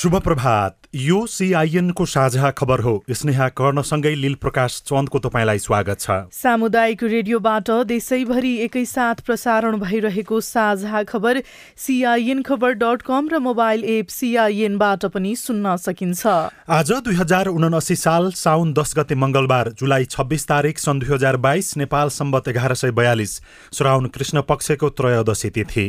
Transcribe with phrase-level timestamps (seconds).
[0.00, 6.10] शुभ प्रभात यो सिआइएनको साझा खबर हो। स्नेहा कर्णसँगै लील प्रकाश चन्दको तपाईँलाई स्वागत छ।
[6.32, 11.42] सामुदायिक रेडियोबाट देशैभरि एकैसाथ प्रसारण भइरहेको साझा खबर
[11.76, 16.26] सिआइएन खबर डट कम र मोबाइल एप सिआइएनबाट पनि सुन्न सकिन्छ।
[16.70, 21.36] आज दुई हजार उनासी साल साउन दस गते मङ्गलबार जुलाई छब्बिस तारिक सन् दुई हजार
[21.44, 23.40] बाइस नेपाल सम्बत एघार सय बयालिस।
[23.76, 25.88] श्रावण कृष्ण पक्षको त्रयोदशी तिथि।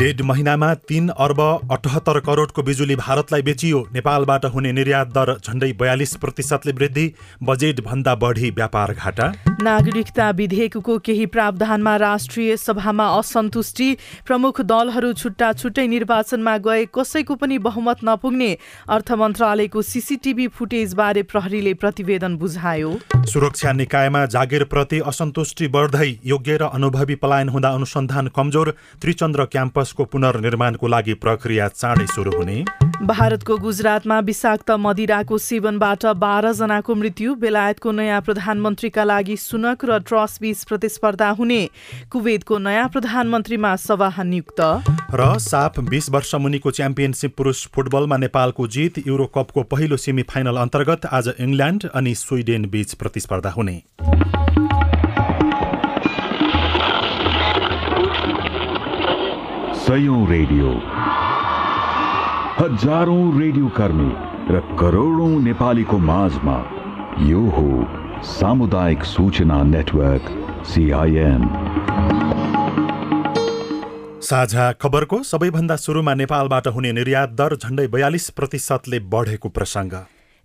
[0.00, 1.40] डेढ महिनामा तीन अर्ब
[1.72, 7.04] अठहत्तर करोडको बिजुली भारतलाई बेचियो। नेपालबाट हुने निर्यात दर झण्डै बयालिस प्रतिशतले वृद्धि।
[7.42, 9.26] बजेटभन्दा बढी व्यापार घाटा।
[9.60, 13.88] नागरिकता विधेयकको केही प्रावधानमा राष्ट्रिय सभामा असन्तुष्टि।
[14.26, 18.50] प्रमुख दलहरू छुट्टा छुट्टै निर्वाचनमा गए कसैको पनि बहुमत नपुग्ने।
[18.88, 22.96] अर्थ मन्त्रालयको सिसिटिभी फुटेजबारे प्रहरीले प्रतिवेदन बुझायो।
[23.26, 29.44] सुरक्षा निकायमा जागिरप्रति असन्तुष्टि बढ्दै योग्य र अनुभवी पलायन हुँदा अनुसन्धान कमजोर। त्रिचन्द्र
[29.90, 32.64] क्याम्पसको पुनर्निर्माणको लागि प्रक्रिया चाँडै सुरु हुने।
[33.02, 40.64] भारतको गुजरातमा विषाक्त मदिराको सेवनबाट बाह्रजनाको मृत्यु बेलायतको नयाँ प्रधानमन्त्रीका लागि सुनक र ट्रस बीच
[40.64, 41.62] प्रतिस्पर्धा हुने
[42.12, 44.60] कुवेतको नयाँ प्रधानमन्त्रीमा सवाह नियुक्त।
[45.10, 50.56] र साफ बिस वर्ष मुनिको च्याम्पियनसिप पुरुष फुटबलमा नेपालको जित युरो कपको पहिलो सेमी फाइनल
[50.56, 53.82] अन्तर्गत आज इङ्ल्यान्ड अनि स्विडेन बीच प्रतिस्पर्धा हुने।
[59.90, 60.72] सयौं रेडियो।
[62.58, 64.10] हजारौं रेडियो कर्मी
[64.48, 66.54] र करोडौं नेपालीको माझमा
[67.30, 67.64] यो हो
[68.28, 70.30] सामुदायिक सूचना नेटवर्क
[70.66, 71.42] सिआइएन
[74.28, 79.94] साझा खबरको सबैभन्दा सुरुमा नेपालबाट हुने निर्यात दर झण्डै बयालिस प्रतिशतले बढेको प्रसङ्ग।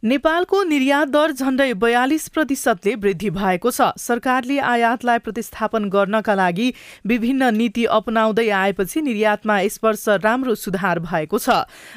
[0.05, 6.67] नेपालको निर्यात दर झण्डै बयालिस प्रतिशतले वृद्धि भएको छ। सरकारले आयातलाई प्रतिस्थापन गर्नका लागि
[7.03, 11.49] विभिन्न नीति अपनाउँदै आएपछि निर्यातमा यस वर्ष राम्रो सुधार भएको छ।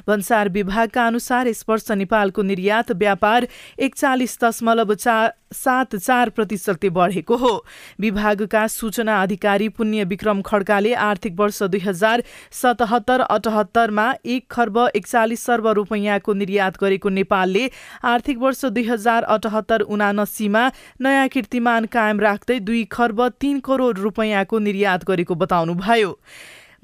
[0.08, 7.36] भन्सार विभागका अनुसार यस वर्ष नेपालको निर्यात व्यापार एकचालिस दशमलव चार सात चार प्रतिशतले बढेको
[7.36, 7.52] हो।
[8.00, 12.22] विभागका सूचना अधिकारी पुण्य विक्रम खड्काले आर्थिक वर्ष दुई हजार
[12.52, 17.70] सतहत्तर अठहत्तरमा एक खर्ब एकचालिस अर्ब रुपैयाँको निर्यात गरेको नेपालले
[18.04, 20.68] आर्थिक वर्ष दुई हजार अठहत्तर उनासीमा
[21.00, 26.18] नयाँ कीर्तिमान कायम राख्दै दुई खर्ब तीन करोड रुपैयाँको निर्यात गरेको बताउनुभयो।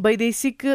[0.00, 0.66] वैदेशिक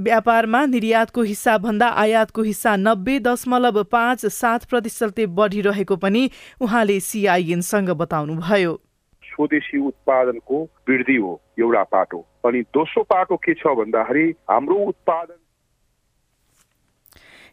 [0.00, 6.22] व्यापारमा निर्यातको हिस्साभन्दा आयातको हिस्सा नब्बे दशमलव पाँच सात प्रतिशतले बढिरहेको पनि
[6.60, 8.74] उहाँले सिआइएनसँग बताउनुभयो।
[9.22, 15.38] स्वदेशी उत्पादनको वृद्धि हो एउटा पाटो। अनि दोस्रो पाटो के छ भन्दाखेरि हाम्रो उत्पादन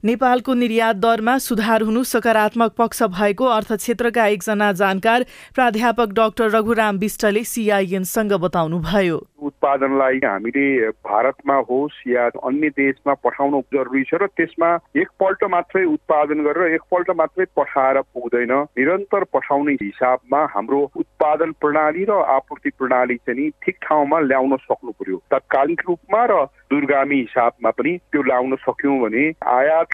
[0.06, 5.24] नेपालको निर्यात दरमा सुधार हुनु सकारात्मक पक्ष भएको अर्थ क्षेत्रका एकजना जानकार
[5.56, 14.04] प्राध्यापक डाक्टर रघुराम विष्टले सिआइएनसँग बताउनुभयो। उत्पादनलाई हामीले भारतमा होस् या अन्य देशमा पठाउनु जरुरी
[14.04, 20.82] छ र त्यसमा एकपल्ट मात्रै उत्पादन गरेर एकपल्ट मात्रै पठाएर पुग्दैन। निरन्तर पठाउने हिसाबमा हाम्रो
[20.96, 27.18] उत्पादन प्रणाली र आपूर्ति प्रणाली चाहिँ ठिक ठाउँमा ल्याउन सक्नु पर्यो। तत्कालिक रूपमा र दूरगामी
[27.18, 29.24] हिसाबमा पनि त्यो ल्याउन सक्यौँ भने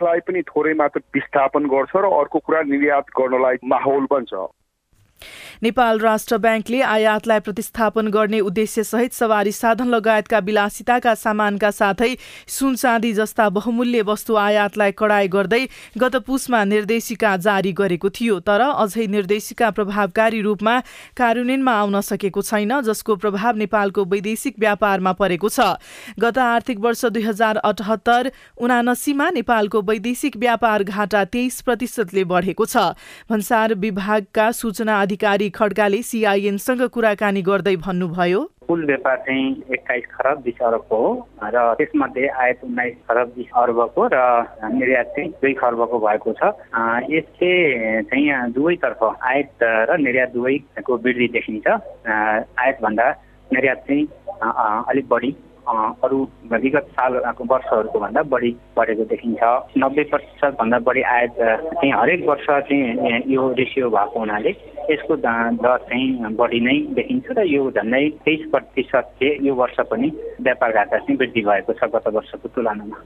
[0.02, 4.34] आयातलाई पनि थोरै मात्र विस्थापन गर्छ र अर्को कुरा निर्यात गर्नलाई माहौल बन्छ।
[5.62, 12.16] नेपाल राष्ट्र ब्याङ्कले आयातलाई प्रतिस्थापन गर्ने उद्देश्यसहित सवारी साधन लगायतका विलासिताका सामानका साथै
[12.50, 15.60] सुन चाँदी जस्ता बहुमूल्य वस्तु आयातलाई कडाई गर्दै
[15.98, 20.74] गत पुसमा निर्देशिका जारी गरेको थियो तर अझै निर्देशिका प्रभावकारी रूपमा
[21.18, 25.78] कार्यान्वयनमा आउन सकेको छैन जसको प्रभाव नेपालको वैदेशिक व्यापारमा परेको छ।
[26.18, 32.98] गत आर्थिक वर्ष दुई हजार अठहत्तर उनासीमा नेपालको वैदेशिक व्यापार घाटा तेइस प्रतिशतले बढेको छ।
[33.30, 40.62] भन्सार विभागका सूचना अधिकारी खड्काले सिआइएनसँग कुराकानी गर्दै भन्नुभयो। कुल व्यापार चाहिँ एक्काइस खरब बिस
[40.64, 44.18] अरबको हो र त्यसमध्ये आयत उन्नाइस खरब बिस अर्बको र
[44.74, 46.42] निर्यात चाहिँ दुई खर्बको भएको छ।
[47.12, 47.52] यसले
[48.08, 53.08] चाहिँ दुवैतर्फ आयत र निर्यात दुवैको वृद्धि देखिन्छ। आयतभन्दा
[53.52, 54.08] निर्यात चाहिँ
[54.90, 55.32] अलिक बढी।
[55.68, 56.18] अरू
[56.52, 59.44] विगत सालको वर्षहरूको भन्दा बढी बढेको देखिन्छ।
[59.78, 64.56] नब्बे प्रतिशतभन्दा बढी आयत चाहिँ हरेक वर्ष चाहिँ यो रेसियो भएको हुनाले
[64.92, 70.12] यसको दर चाहिँ बढी नै देखिन्छ र यो झन्डै तेइस प्रतिशत चाहिँ यो वर्ष पनि
[70.42, 72.98] व्यापार घाटा चाहिँ वृद्धि भएको छ गत वर्षको तुलनामा।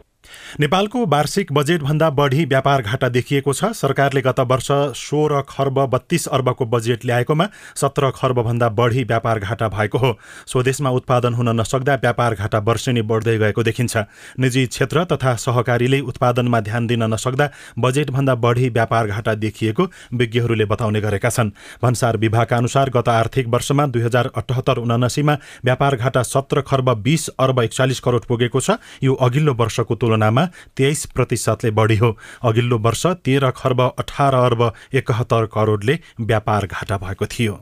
[0.59, 6.65] नेपालको वार्षिक बजेटभन्दा बढी व्यापार घाटा देखिएको छ। सरकारले गत वर्ष सोह्र खर्ब बत्तीस अर्बको
[6.67, 10.17] बजेट ल्याएकोमा सत्र खर्बभन्दा बढी व्यापार घाटा भएको हो।
[10.47, 13.97] स्वदेशमा उत्पादन हुन नसक्दा व्यापार घाटा वर्षेनी बढ्दै गएको देखिन्छ।
[14.39, 17.49] निजी क्षेत्र तथा सहकारीले उत्पादनमा ध्यान दिन नसक्दा
[17.79, 19.83] बजेटभन्दा बढी व्यापार घाटा देखिएको
[20.13, 21.51] विज्ञहरूले बताउने गरेका छन्।
[21.83, 25.33] भन्सार विभागका अनुसार गत आर्थिक वर्षमा दुई हजार अठहत्तर उनासीमा
[25.65, 30.45] व्यापार घाटा सत्र खर्ब बिस अर्ब एकचालिस करोड पुगेको छ। यो अघिल्लो वर्षको तुलना तुलनामा
[30.77, 34.61] तेइस प्रतिशतले बढी हो। अघिल्लो वर्ष तेह्र खर्ब अठार अर्ब
[34.93, 37.59] एकहत्तर करोडले व्यापार घाटा भएको थियो।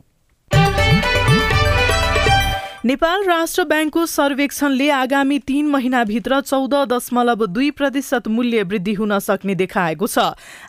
[2.84, 9.54] नेपाल राष्ट्र ब्याङ्कको सर्वेक्षणले आगामी तीन महिनाभित्र चौध दशमलव दुई प्रतिशत मूल्य वृद्धि हुन सक्ने
[9.54, 10.18] देखाएको छ।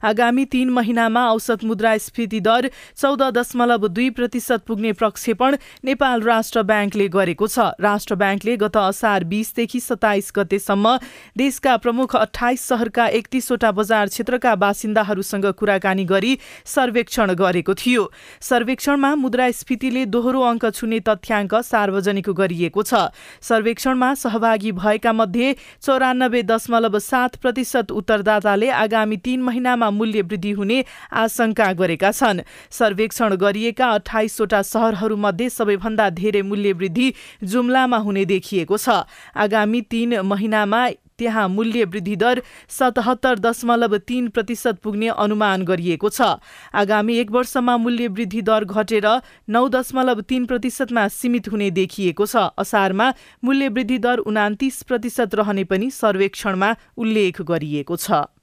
[0.02, 7.08] आगामी तीन महिनामा औसत मुद्रास्फीति दर चौध दशमलव दुई प्रतिशत पुग्ने प्रक्षेपण नेपाल राष्ट्र ब्याङ्कले
[7.18, 10.96] गरेको छ। राष्ट्र ब्याङ्कले गत असार बिसदेखि सत्ताइस गतेसम्म
[11.36, 16.34] देशका प्रमुख अठाइस सहरका एकतिसवटा बजार क्षेत्रका बासिन्दाहरूसँग कुराकानी गरी
[16.64, 18.10] सर्वेक्षण गरेको थियो।
[18.42, 23.10] सर्वेक्षणमा मुद्रास्फीतिले दोहोरो अङ्क छुने तथ्याङ्क सार्वजनिक सार्वजनिक गरिएको छ।
[23.42, 30.84] सर्वेक्षणमा सहभागी भएका मध्ये चौरानब्बे दशमलव सात प्रतिशत उत्तरदाताले आगामी तीन महिनामा मूल्य वृद्धि हुने
[31.14, 32.42] आशंका गरेका छन्।
[32.72, 37.14] सर्वेक्षण गरिएका अठाइसवटा सहरहरूमध्ये सबैभन्दा धेरै मूल्य वृद्धि
[37.44, 38.90] जुम्लामा हुने देखिएको छ।
[39.36, 40.88] आगामी तीन महिनामा
[41.20, 46.22] त्यहाँ मूल्य वृद्धि दर सतहत्तर दशमलव तीन प्रतिशत पुग्ने अनुमान गरिएको छ।
[46.76, 49.08] आगामी एक वर्षमा मूल्य वृद्धि दर घटेर
[49.50, 53.12] नौ दशमलव तीन प्रतिशतमा सीमित हुने देखिएको छ। असारमा
[53.44, 58.35] मूल्य वृद्धि दर उनातिस प्रतिशत रहने पनि सर्वेक्षणमा उल्लेख गरिएको छ।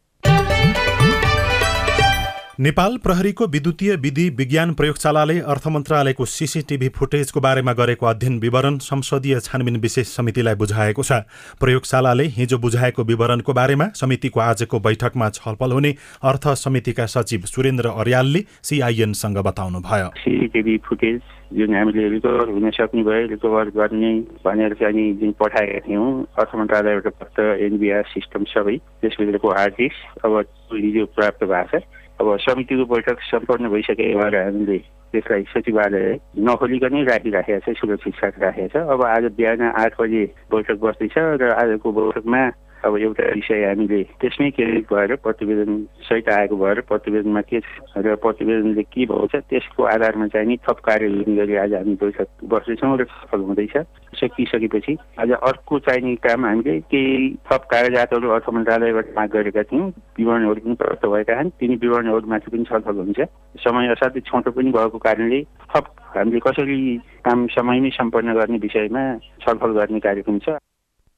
[2.63, 9.39] नेपाल प्रहरीको विद्युतीय विधि विज्ञान प्रयोगशालाले अर्थ मन्त्रालयको सिसिटिभी फुटेजको बारेमा गरेको अध्ययन विवरण संसदीय
[9.41, 11.13] छानबिन विशेष समितिलाई बुझाएको छ।
[11.59, 15.91] प्रयोगशालाले हिजो बुझाएको विवरणको बारेमा समितिको आजको बैठकमा छलफल हुने
[16.23, 21.21] अर्थ समितिका सचिव सुरेन्द्र अर्यालले सिआइएनसँग बताउनुभयो। फुटेज
[21.59, 24.13] जुन हामीले रिकभर हुन सक्ने भए रिकभर गर्ने
[24.45, 26.07] भनेर चाहिँ जुन पठाएका थियौँ
[26.39, 30.39] अर्थ मन्त्रालयबाट एनबिआर सिस्टम सबै त्यसभित्रको अब
[30.75, 31.85] हिजो प्राप्त भएको छ।
[32.23, 34.79] अब समितिको बैठक सम्पन्न भइसके भएर हामीले
[35.13, 36.07] त्यसलाई सचिवालय
[36.39, 40.23] नखोलिकनै राखिराखेको छ सुरक्षित साथ राखेको छ। अब आज बिहान आठ बजे
[40.55, 42.43] बैठक बस्दैछ र आजको बैठकमा
[42.85, 48.15] अब एउटा विषय हामीले त्यसमै केन्द्रित भएर प्रतिवेदन सहित आएको भएर प्रतिवेदनमा के छ र
[48.19, 52.97] प्रतिवेदनले के भएको छ त्यसको आधारमा चाहिँ नि थप कार्यान्वयन गरी आज हामी बैठक बस्दैछौँ
[52.99, 53.77] र सफल हुँदैछ।
[54.19, 60.61] सकिसकेपछि आज अर्को चाहिने काम हामीले केही थप कागजातहरू अर्थ मन्त्रालयबाट माग गरेका थियौँ। विवरणहरू
[60.61, 63.21] पनि प्राप्त भएका छन्। तिनी विवरणहरूमाथि पनि छलफल हुन्छ।
[63.63, 65.87] समय असाध्यै छोटो पनि भएको कारणले थप
[66.17, 66.79] हामीले कसरी
[67.25, 69.03] काम समयमै सम्पन्न गर्ने विषयमा
[69.47, 70.59] छलफल गर्ने कार्यक्रम छ।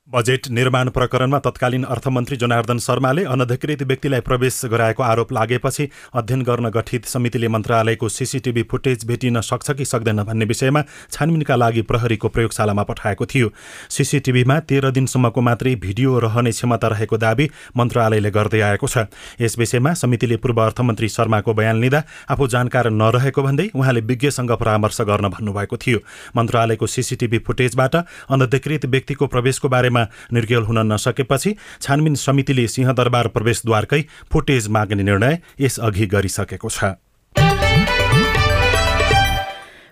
[0.09, 6.69] बजेट निर्माण प्रकरणमा तत्कालीन अर्थमन्त्री जनार्दन शर्माले अनधिकृत व्यक्तिलाई प्रवेश गराएको आरोप लागेपछि अध्ययन गर्न
[6.71, 10.83] गठित समितिले मन्त्रालयको सिसिटिभी फुटेज भेटिन सक्छ कि सक्दैन भन्ने विषयमा
[11.13, 13.49] छानबिनका लागि प्रहरीको प्रयोगशालामा पठाएको थियो।
[13.91, 19.07] सिसिटिभीमा तेह्र दिनसम्मको मात्रै भिडियो रहने क्षमता रहेको दावी मन्त्रालयले गर्दै आएको छ।
[19.41, 25.01] यस विषयमा समितिले पूर्व अर्थमन्त्री शर्माको बयान लिँदा आफू जानकार नरहेको भन्दै उहाँले विज्ञसँग परामर्श
[25.01, 25.99] गर्न भन्नुभएको थियो।
[26.37, 27.97] मन्त्रालयको सिसिटिभी फुटेजबाट
[28.31, 36.07] अनधिकृत व्यक्तिको प्रवेशको बारेमा निर्गेल हुन नसकेपछि छानबिन समितिले सिंहदरबार प्रवेशद्वारकै फुटेज माग्ने निर्णय यसअघि
[36.07, 36.85] गरिसकेको छ।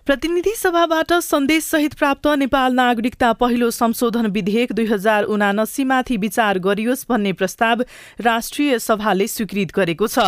[0.06, 7.32] प्रतिनिधि सभाबाट सन्देशसहित प्राप्त नेपाल नागरिकता पहिलो संशोधन विधेयक दुई हजार उनासीमाथि विचार गरियोस् भन्ने
[7.32, 7.84] प्रस्ताव
[8.20, 10.18] राष्ट्रिय सभाले स्वीकृत गरेको छ।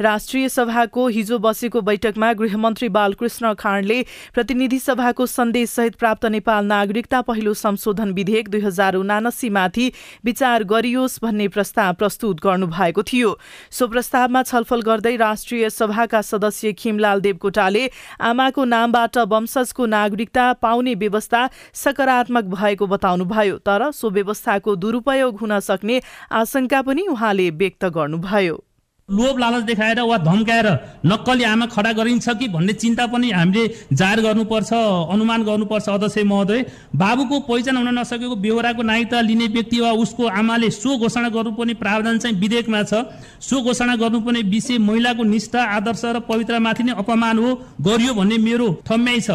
[0.00, 4.00] राष्ट्रिय सभाको हिजो बसेको बैठकमा गृहमन्त्री बालकृष्ण खाँडले
[4.34, 9.90] प्रतिनिधि सभाको सन्देशसहित प्राप्त नेपाल नागरिकता पहिलो संशोधन विधेयक दुई हजार उनासीमाथि
[10.24, 13.34] विचार गरियोस् भन्ने प्रस्ताव प्रस्तुत गर्नुभएको थियो।
[13.72, 17.84] सो प्रस्तावमा छलफल गर्दै राष्ट्रिय सभाका सदस्य खिमलाल देवकोटाले
[18.22, 26.00] आमाको नामबाट वंशजको नागरिकता पाउने व्यवस्था सकारात्मक भएको बताउनुभयो तर सो व्यवस्थाको दुरुपयोग हुन सक्ने
[26.32, 28.64] आशंका पनि उहाँले व्यक्त गर्नुभयो।
[29.08, 30.66] लोभ लालच देखाएर वा धम्काएर
[31.06, 36.64] नक्कली आमा खडा गरिन्छ कि भन्ने चिन्ता पनि हामीले जाहेर गर्नुपर्छ अनुमान गर्नुपर्छ अध्यक्ष महोदय।
[36.96, 42.18] बाबुको पहिचान हुन नसकेको बेहोराको नागरिकता लिने व्यक्ति वा उसको आमाले सो घोषणा गर्नुपर्ने प्रावधान
[42.18, 43.04] चाहिँ विधेयकमा छ।
[43.40, 48.68] सो घोषणा गर्नुपर्ने विषय महिलाको निष्ठा आदर्श र पवित्रमाथि नै अपमान हो गरियो भन्ने मेरो
[48.88, 49.30] ठम्याइ छ।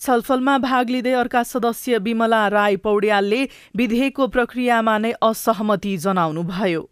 [0.00, 3.42] छलफलमा भाग लिँदै अर्का सदस्य विमला राई पौड्यालले
[3.76, 6.82] विधेयकको प्रक्रियामा नै असहमति जनाउनुभयो।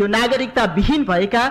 [0.00, 1.42] त्यो नागरिकता विहीन भएका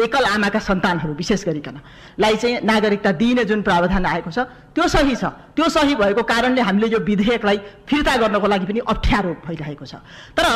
[0.00, 1.76] एकल आमाका सन्तानहरू विशेष गरिकन।
[2.16, 4.38] लाई चाहिँ नागरिकता दिइने जुन प्रावधान आएको छ
[4.72, 9.32] त्यो सही छ। त्यो सही भएको कारणले हामीले यो विधेयकलाई फिर्ता गर्नको लागि पनि अप्ठ्यारो
[9.44, 10.00] भइरहेको छ।
[10.32, 10.46] तर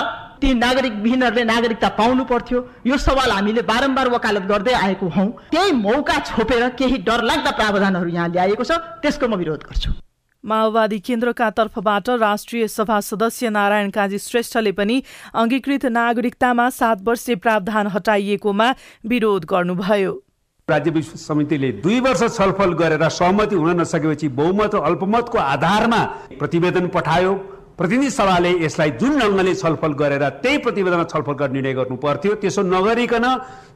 [0.41, 5.73] ती नागरिक विहीनहरूले नागरिकता पाउनु पर्थ्यो। यो सवाल हामीले बारम्बार वकालत गर्दै आएको हौँ। त्यही
[5.77, 9.93] मौका छोपेर केही डरलाग्दा प्रावधानहरू यहाँ ल्याएको छ। त्यसको म विरोध गर्छु।
[10.45, 15.03] माओवादी केन्द्रका तर्फबाट राष्ट्रिय सभा सदस्य नारायण काजी श्रेष्ठले पनि
[15.35, 18.71] अङ्गीकृत नागरिकतामा सात वर्षे प्रावधान हटाइएकोमा
[19.07, 20.13] विरोध गर्नुभयो।
[20.69, 26.03] राज्य विश्व समितिले दुई वर्ष छलफल गरेर सहमति हुन नसकेपछि बहुमत अल्पमतको आधारमा
[26.39, 27.35] प्रतिवेदन पठायो।
[27.79, 32.63] प्रतिनिधि सभाले यसलाई जुन ढङ्गले छलफल गरेर त्यही प्रतिवेदनमा छलफल गर्ने निर्णय गर्नु पर्थ्यो त्यसो
[32.65, 33.27] नगरिकन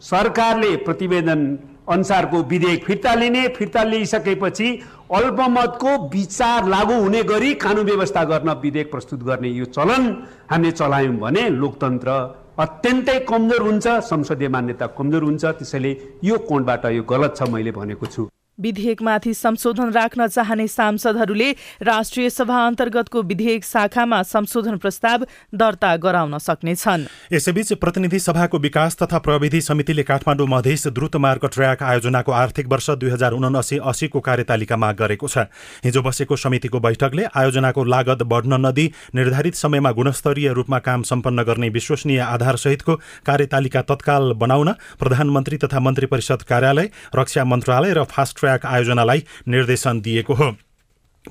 [0.03, 1.47] सरकारले प्रतिवेदन
[1.89, 4.69] अनुसारको विधेयक फिर्ता लिने फिर्ता लिइसकेपछि
[5.15, 10.03] अल्पमतको विचार लागू हुने गरी कानुन व्यवस्था गर्न विधेयक प्रस्तुत गर्ने यो चलन
[10.51, 12.11] हामीले चलायौँ भने लोकतन्त्र
[12.59, 15.91] अत्यन्तै कमजोर हुन्छ संसदीय मान्यता कमजोर हुन्छ। त्यसैले
[16.25, 18.29] यो कोणबाट यो गलत छ मैले भनेको छु।
[18.59, 21.51] विधेयकमाथि संशोधन राख्न चाहने सांसदहरूले
[21.83, 29.19] राष्ट्रिय सभा अन्तर्गतको विधेयक शाखामा संशोधन प्रस्ताव दर्ता गराउन सक्नेछन्। यसैबीच प्रतिनिधि सभाको विकास तथा
[29.19, 34.77] प्रविधि समितिले काठमाडौँ मधेस द्रुत मार्ग ट्र्याक आयोजनाको आर्थिक वर्ष दुई हजार उनासी अस्सीको कार्यतालिका
[34.77, 35.47] माग गरेको छ।
[35.85, 41.69] हिजो बसेको समितिको बैठकले आयोजनाको लागत बढ्न नदिई निर्धारित समयमा गुणस्तरीय रूपमा काम सम्पन्न गर्ने
[41.69, 42.95] विश्वसनीय आधारसहितको
[43.27, 50.01] कार्यतालिका तत्काल बनाउन प्रधानमन्त्री तथा मन्त्री परिषद कार्यालय रक्षा मन्त्रालय र फास्ट ट्र्याक आयोजनालाई निर्देशन
[50.01, 50.55] दिएको हो।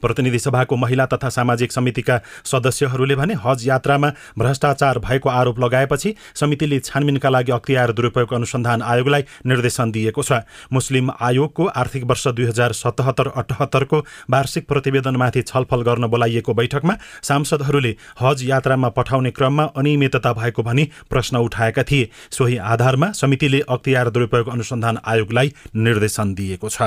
[0.02, 6.80] प्रतिनिधि सभाको महिला तथा सामाजिक समितिका सदस्यहरूले भने हज यात्रामा भ्रष्टाचार भएको आरोप लगाएपछि समितिले
[6.82, 10.42] छानबिनका लागि अख्तियार दुरुपयोग अनुसन्धान आयोगलाई निर्देशन दिएको छ।
[10.74, 14.00] मुस्लिम आयोगको आर्थिक वर्ष दुई हजार सतहत्तर अठहत्तरको
[14.32, 21.38] वार्षिक प्रतिवेदनमाथि छलफल गर्न बोलाइएको बैठकमा सांसदहरूले हज यात्रामा पठाउने क्रममा अनियमितता भएको भनी प्रश्न
[21.40, 26.82] उठाएका थिए। सोही आधारमा समितिले अख्तियार दुरुपयोग अनुसन्धान आयोगलाई निर्देशन दिएको छ।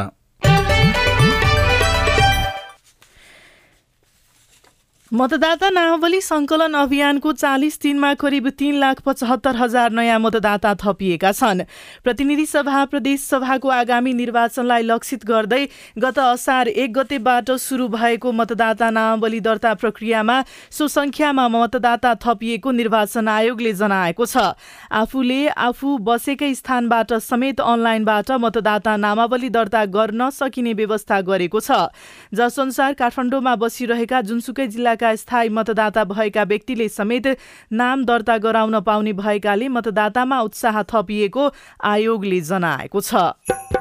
[5.13, 11.63] मतदाता नामावली सङ्कलन अभियानको चालिस दिनमा करिब तीन लाख पचहत्तर हजार नयाँ मतदाता थपिएका छन्।
[12.05, 15.65] प्रतिनिधि सभा प्रदेश सभाको आगामी निर्वाचनलाई लक्षित गर्दै
[15.97, 20.37] गत असार एक गतेबाट सुरु भएको मतदाता नामावली दर्ता प्रक्रियामा
[20.69, 24.53] सो सङ्ख्यामा मतदाता थपिएको निर्वाचन आयोगले जनाएको छ।
[24.93, 31.89] आफूले आफू बसेकै स्थानबाट समेत अनलाइनबाट मतदाता नामावली दर्ता गर्न सकिने व्यवस्था गरेको छ।
[32.37, 37.27] जसअनुसार काठमाडौँमा बसिरहेका जुनसुकै जिल्ला जिल्लाका स्थायी मतदाता भएका व्यक्तिले समेत
[37.73, 41.51] नाम दर्ता गराउन पाउने भएकाले मतदातामा उत्साह थपिएको
[41.85, 43.78] आयोगले जनाएको छ।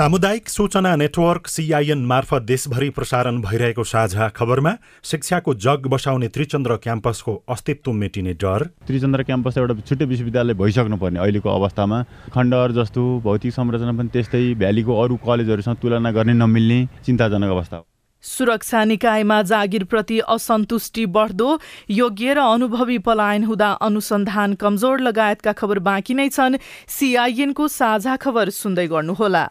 [0.00, 4.72] सामुदायिक सूचना नेटवर्क सिआइएन मार्फत देशभरि प्रसारण भइरहेको साझा खबरमा
[5.04, 11.48] शिक्षाको जग बसाउने त्रिचन्द्र क्याम्पसको अस्तित्व मेटिने डर। त्रिचन्द्र क्याम्पस एउटा छुट्टै विश्वविद्यालय भइसक्नुपर्ने अहिलेको
[11.50, 12.02] अवस्थामा।
[12.32, 17.86] खण्डहर जस्तो भौतिक संरचना पनि त्यस्तै भ्यालीको अरू कलेजहरूसँग तुलना गर्ने नमिल्ने चिन्ताजनक अवस्था हो।
[18.22, 21.60] सुरक्षा निकायमा जागिरप्रति असन्तुष्टि बढ्दो
[21.90, 26.56] योग्य र अनुभवी पलायन हुँदा अनुसन्धान कमजोर लगायतका खबर बाँकी नै छन्।
[26.88, 29.48] सिआइएनको साझा खबर सुन्दै गर्नुहोला।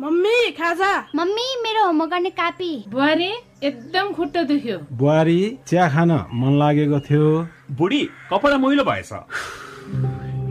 [0.00, 3.30] मम्मी खाजा। मम्मी मेरो होमवर्क गर्ने कापी। बुहारी
[3.62, 7.26] एकदम खुट्टा दुख्यो। बुहारी चिया खान मन लागेको थियो।
[7.70, 9.12] बुढी कपडा मैलो भएछ।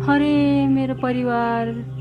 [0.10, 2.01] अरे मेरो परिवार।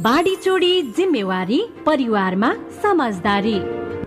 [0.00, 2.50] बाढी चोडी जिम्मेवारी परिवारमा
[2.82, 3.58] समझदारी।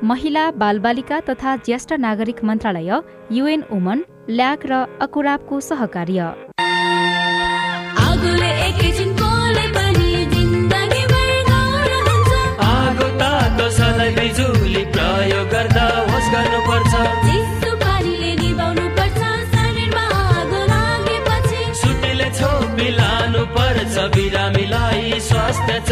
[0.04, 2.90] महिला बालबालिका तथा ज्येष्ठ नागरिक मन्त्रालय
[3.32, 6.32] युएन वुमन ल्याक र अकुराबको सहकार्य।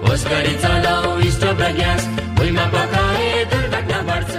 [0.06, 2.02] होस् गरी चलाऊ स्टोभ र ग्यास
[2.38, 4.34] भुइँमा पकाए दुर्घटना बढ्छ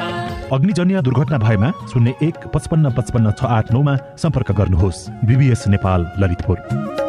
[0.55, 7.04] अग्निजन्य दुर्घटना भएमा शून्य एक पचपन्न पचपन्न छ आठ नौमा सम्पर्क गर्नुहोस्। बिबिएस नेपाल ललितपुर।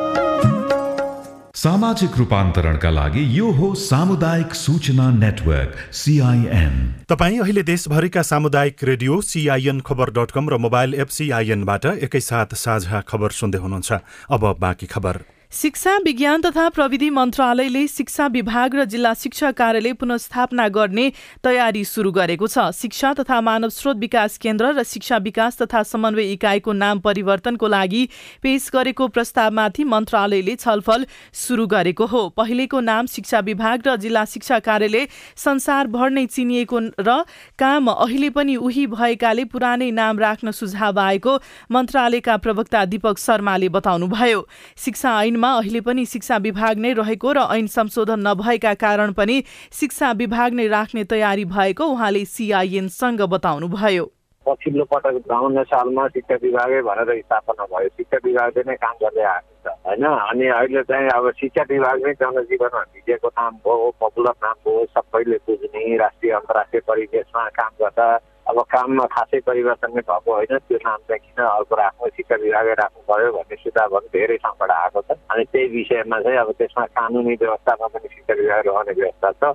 [1.56, 6.74] सामाजिक रूपान्तरणका लागि यो हो सामुदायिक सूचना नेटवर्क सिआइएन
[7.10, 13.02] तपाईँ अहिले देशभरिका सामुदायिक radio CIN Khabar dot com र मोबाइल एप सिआइएनबाट एकैसाथ साझा
[13.08, 13.92] खबर सुन्दै हुनुहुन्छ।
[14.30, 15.20] अब बाँकी खबर।
[15.56, 21.06] शिक्षा विज्ञान तथा प्रविधि मन्त्रालयले शिक्षा विभाग र जिल्ला शिक्षा कार्यालय पुनस्थापना गर्ने
[21.44, 26.32] तयारी सुरु गरेको छ। शिक्षा तथा मानव स्रोत विकास केन्द्र र शिक्षा विकास तथा समन्वय
[26.32, 28.04] इकाइको नाम परिवर्तनको लागि
[28.44, 34.60] पेश गरेको प्रस्तावमाथि मन्त्रालयले छलफल सुरु गरेको हो। पहिलेको नाम शिक्षा विभाग र जिल्ला शिक्षा
[34.60, 37.24] कार्यालय संसारभर नै चिनिएको र
[37.56, 41.40] काम अहिले पनि उही भएकाले पुरानै नाम राख्न सुझाव आएको
[41.72, 44.46] मन्त्रालयका प्रवक्ता दीपक शर्माले बताउनुभयो।
[44.78, 50.54] शिक्षा अहिले पनि शिक्षा विभाग नै रहेको र ऐन संशोधन नभएका कारण पनि शिक्षा विभाग
[50.54, 54.06] नै राख्ने तयारी भएको उहाँले सिआइएनसँग बताउनुभयो।
[54.46, 59.54] पछिल्लो पटक बाहन्न सालमा शिक्षा विभागै भनेर स्थापना भयो। शिक्षा विभागले नै काम गर्दै आएको
[59.66, 60.06] छ होइन?
[60.06, 65.38] अनि अहिले चाहिँ अब शिक्षा विभाग नै जनजीवनमा भिजेको नाम हो पपुलर नाम हो सबैले
[65.50, 68.08] बुझ्ने राष्ट्रिय अन्तर्राष्ट्रिय परिवेशमा काम गर्दा
[68.48, 72.74] अब काममा खासै परिवर्तन नै भएको होइन। त्यो नाम चाहिँ किन अर्को राख्नु शिक्षा विभागै
[72.82, 76.86] राख्नु पर्यो भन्ने सुझाव पनि धेरै ठाउँबाट आएको छ। अनि त्यही विषयमा चाहिँ अब त्यसमा
[76.94, 79.54] कानुनी व्यवस्थामा पनि शिक्षा विभाग रहने व्यवस्था छ।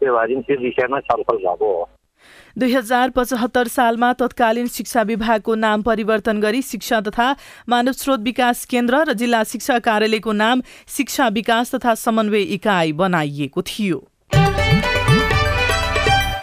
[0.00, 1.88] त्यो भए त्यो विषयमा छलफल भएको हो।
[2.58, 7.28] दुई हजार पचहत्तर सालमा तत्कालीन शिक्षा विभागको नाम परिवर्तन गरी शिक्षा तथा
[7.68, 13.62] मानव स्रोत विकास केन्द्र र जिल्ला शिक्षा कार्यालयको नाम शिक्षा विकास तथा समन्वय इकाइ बनाइएको
[13.62, 13.98] थियो।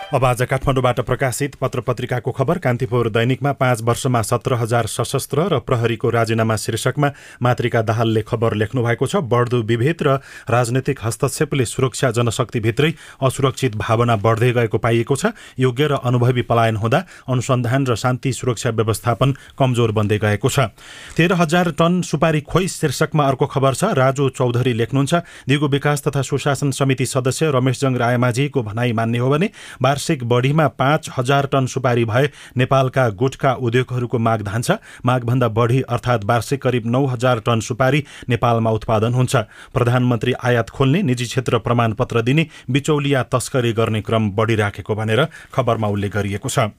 [0.07, 5.57] अब आज काठमाडौँबाट प्रकाशित पत्र पत्रिकाको खबर कान्तिपुर दैनिकमा पाँच वर्षमा सत्र हजार सशस्त्र र
[5.59, 7.09] प्रहरीको राजीनामा शीर्षकमा
[7.43, 10.15] मातृका दाहालले खबर लेख्नु भएको छ। बढ्दो विभेद र
[10.47, 17.03] राजनैतिक हस्तक्षेपले सुरक्षा जनशक्तिभित्रै असुरक्षित भावना बढ्दै गएको पाइएको छ। योग्य र अनुभवी पलायन हुँदा
[17.27, 20.71] अनुसन्धान र शान्ति सुरक्षा व्यवस्थापन कमजोर बन्दै गएको छ।
[21.19, 25.13] तेह्र हजार टन सुपारी खोइ शीर्षकमा अर्को खबर छ। राजु चौधरी लेख्नुहुन्छ
[25.51, 29.51] दिगो विकास तथा सुशासन समिति सदस्य रमेशजङ रायमाझीको भनाई मान्ने हो भने
[29.97, 34.71] वार्षिक बढीमा पाँच हजार टन सुपारी भए नेपालका गुटका उद्योगहरूको माग धान्छ
[35.05, 39.35] मागभन्दा बढी अर्थात् वार्षिक करिब नौ हजार टन सुपारी नेपालमा उत्पादन हुन्छ।
[39.73, 46.13] प्रधानमन्त्री आयात खोल्ने निजी क्षेत्र प्रमाणपत्र दिने बिचौलिया तस्करी गर्ने क्रम बढिराखेको भनेर खबरमा उल्लेख
[46.13, 46.69] गरिएको छ।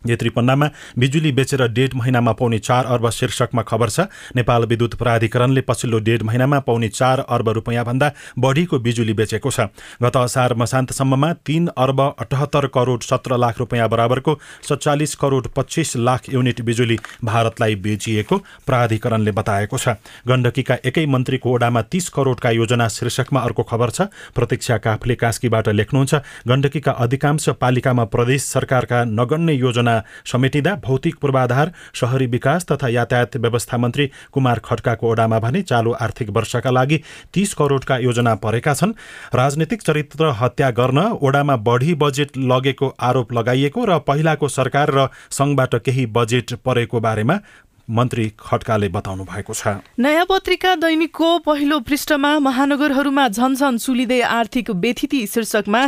[0.00, 0.66] यो त्रिपन्नामा
[0.98, 4.00] बिजुली बेचेर डेढ महिनामा पाउने चार अर्ब शीर्षकमा खबर छ।
[4.36, 9.68] नेपाल विद्युत प्राधिकरणले पछिल्लो डेढ महिनामा पाउने चार अर्ब रुपियाँभन्दा बढीको बिजुली बेचेको छ।
[10.02, 16.32] गत असार मसान्तसम्ममा तीन अर्ब अठहत्तर करोड सत्र लाख रुपियाँ बराबरको सत्तालिस करोड पच्चिस लाख
[16.32, 18.36] युनिट बिजुली भारतलाई बेचिएको
[18.66, 24.76] प्राधिकरणले बताएको छ। गण्डकीका एकै मन्त्रीको ओडामा तीस करोडका योजना शीर्षकमा अर्को खबर छ। प्रतीक्षा
[24.80, 26.14] काफले कास्कीबाट लेख्नुहुन्छ
[26.48, 29.89] गण्डकीका अधिकांश पालिकामा प्रदेश सरकारका नगण्य योजना
[30.26, 36.30] समेटिँदा भौतिक पूर्वाधार शहरी विकास तथा यातायात व्यवस्था मन्त्री कुमार खड्काको ओडामा भने चालु आर्थिक
[36.30, 37.00] वर्षका लागि
[37.34, 38.92] तीस करोडका योजना परेका छन्।
[39.34, 45.74] राजनीतिक चरित्र हत्या गर्न ओडामा बढी बजेट लगेको आरोप लगाइएको र पहिलाको सरकार र सङ्घबाट
[45.80, 47.38] केही बजेट परेको बारेमा
[47.88, 55.26] मन्त्री खड्काले बताउनु भएको छ। नयाँ पत्रिका दैनिकको पहिलो पृष्ठमा महानगरहरूमा झनझन चुलिँदै आर्थिक व्यथिति
[55.26, 55.82] शीर्षकमा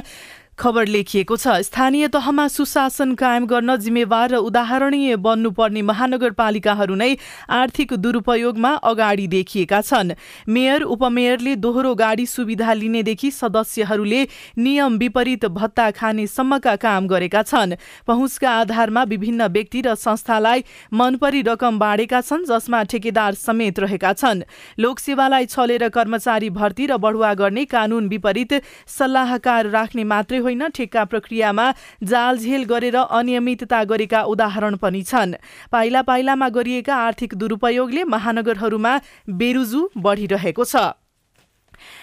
[0.59, 7.17] खबर लेखिएको छ। स्थानीय तहमा सुशासन कायम गर्न जिम्मेवार र उदाहरणीय बन्नुपर्ने महानगरपालिकाहरू नै
[7.51, 10.12] आर्थिक दुरुपयोगमा अगाडि देखिएका छन्।
[10.47, 14.23] मेयर उपमेयरले दोहोरो गाडी सुविधा लिनेदेखि सदस्यहरूले
[14.59, 17.75] नियम विपरीत भत्ता खानेसम्मका काम गरेका छन्।
[18.07, 24.45] पहुँचका आधारमा विभिन्न व्यक्ति र संस्थालाई मनपरी रकम बाँडेका छन् जसमा ठेकेदार समेत रहेका छन्।
[24.79, 28.53] लोकसेवालाई छलेर कर्मचारी भर्ती र बढुवा गर्ने कानून विपरीत
[28.88, 31.66] सल्लाहकार राख्ने मात्रै होइन ठेक्का प्रक्रियामा
[32.05, 35.38] जालझेल गरेर अनियमितता गरेका उदाहरण पनि छन्।
[35.72, 38.92] पाइला पाइलामा गरिएका आर्थिक दुरुपयोगले महानगरहरूमा
[39.38, 40.76] बेरुजु बढिरहेको छ।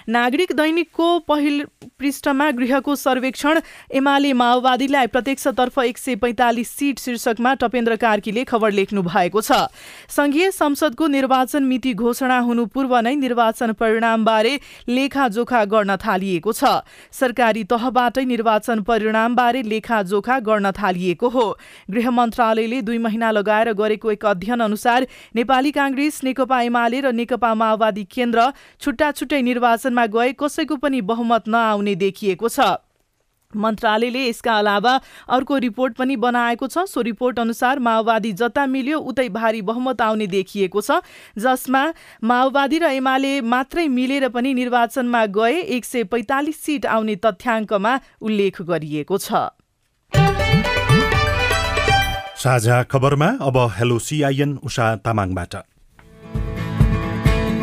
[0.10, 1.64] नागरिक दैनिकको पहिल
[2.00, 3.60] पृष्ठमा गृहको सर्वेक्षण
[3.94, 9.68] एमाले माओवादीलाई प्रत्यक्षतर्फ एक सय पैँतालिस सिट शीर्षकमा टपेन्द्र कार्कीले खबर लेख्नु भएको छ।
[10.10, 14.54] संघीय संसदको निर्वाचन मिति घोषणा हुनु पूर्व नै निर्वाचन परिणामबारे
[14.90, 16.82] लेखाजोखा गर्न थालिएको छ।
[17.14, 21.46] सरकारी तहबाटै निर्वाचन परिणामबारे लेखाजोखा गर्न थालिएको हो।
[21.92, 27.54] गृह मन्त्रालयले दुई महिना लगाएर गरेको एक अध्ययन अनुसार नेपाली काङ्ग्रेस नेकपा एमाले र नेकपा
[27.54, 28.50] माओवादी केन्द्र
[28.82, 32.60] छुट्टा छुट्टै निर्वाचनमा गए कसैको पनि बहुमत नआउने देखिएको छ।
[33.54, 34.94] मन्त्रालयले यसका अलावा
[35.28, 40.28] अर्को रिपोर्ट पनि बनाएको छ। सो रिपोर्ट अनुसार माओवादी जता मिल्यो उतै भारी बहुमत आउने
[40.28, 41.02] देखिएको छ
[41.38, 41.82] जसमा
[42.24, 48.62] माओवादी र एमाले मात्रै मिलेर पनि निर्वाचनमा गए एक सय पैँतालिस सिट आउने तथ्याङ्कमा उल्लेख
[48.62, 49.50] गरिएको छ।
[52.38, 55.56] साझा खबरमा अब हेलो सिआइएन उषा तामाङबाट।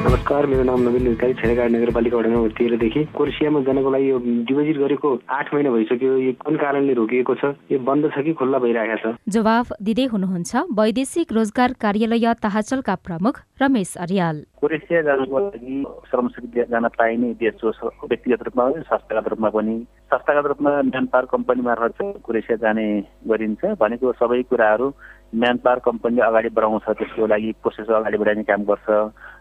[0.07, 4.77] नमस्कार मेरो नाम नवीन अधिकारी छेडागाड नगरपालिका वडा नम्बर तेह्रदेखि कोर्सियामा जानको लागि यो डिपोजिट
[4.79, 7.51] गरेको आठ महिना भइसक्यो। यो कुन कारणले रोकिएको छ?
[7.73, 9.15] यो बन्द छ कि खुल्ला भइरहेको छ?
[9.27, 15.75] जवाफ दिँदै हुनुहुन्छ वैदेशिक रोजगार कार्यालय ताहाचलका प्रमुख रमेश अरियाल। कोरेसिया जानको लागि
[16.11, 19.77] श्रमशक्ति जान पाइने देश हो व्यक्तिगत रूपमा पनि संस्थागत रूपमा पनि।
[20.15, 22.87] संस्थागत रूपमा म्यान पावर कम्पनी मार्फत कोरेसिया जाने
[23.27, 24.93] गरिन्छ भनेको सबै कुराहरू
[25.35, 28.87] म्यान पावर कम्पनीले अगाडि बढाउँछ त्यसको लागि प्रोसेस अगाडि बढाइने काम गर्छ।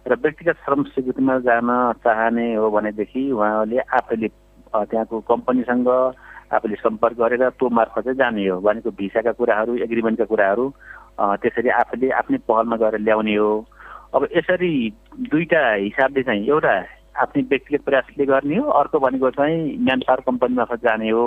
[0.05, 1.69] र व्यक्तिगत श्रम स्वीकृतिमा जान
[2.05, 4.27] चाहने हो भनेदेखि उहाँले आफैले
[4.85, 5.87] त्यहाँको कम्पनीसँग
[6.53, 10.65] आफूले सम्पर्क गरेर त्यो मार्फत चाहिँ जाने हो। भनेको भिसाका कुराहरू एग्रिमेन्टका कुराहरू
[11.41, 13.49] त्यसरी आफूले आफ्नै पहलमा गएर ल्याउने हो।
[14.13, 14.71] अब यसरी
[15.25, 16.75] दुईवटा हिसाबले चाहिँ एउटा
[17.25, 19.57] आफ्नै व्यक्तिगत प्रयासले गर्ने हो अर्को भनेको चाहिँ
[19.89, 21.25] म्यान पावर कम्पनी मार्फत जाने हो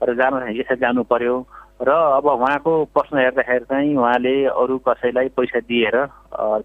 [0.00, 1.34] र जान यसरी जानु पर्यो।
[1.82, 5.96] र अब उहाँको प्रश्न हेर्दाखेरि चाहिँ उहाँले अरू कसैलाई पैसा दिएर